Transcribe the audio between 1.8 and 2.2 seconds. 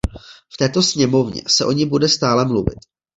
bude